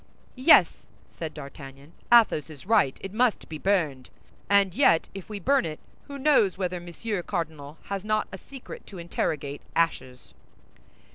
"Yes," 0.33 0.77
said 1.09 1.31
D'Artagnan, 1.35 1.93
"Athos 2.11 2.49
is 2.49 2.65
right, 2.65 2.97
it 3.01 3.13
must 3.13 3.47
be 3.47 3.59
burned. 3.59 4.09
And 4.49 4.73
yet 4.73 5.09
if 5.13 5.29
we 5.29 5.39
burn 5.39 5.63
it, 5.63 5.79
who 6.07 6.17
knows 6.17 6.57
whether 6.57 6.79
Monsieur 6.79 7.21
Cardinal 7.21 7.77
has 7.83 8.03
not 8.03 8.27
a 8.31 8.39
secret 8.39 8.87
to 8.87 8.97
interrogate 8.97 9.61
ashes?" 9.75 10.33